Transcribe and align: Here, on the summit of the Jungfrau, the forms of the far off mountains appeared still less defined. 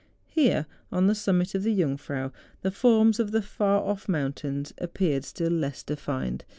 Here, 0.31 0.65
on 0.91 1.05
the 1.05 1.13
summit 1.13 1.53
of 1.53 1.61
the 1.61 1.75
Jungfrau, 1.79 2.31
the 2.63 2.71
forms 2.71 3.19
of 3.19 3.29
the 3.29 3.43
far 3.43 3.83
off 3.83 4.09
mountains 4.09 4.73
appeared 4.79 5.23
still 5.25 5.51
less 5.51 5.83
defined. 5.83 6.43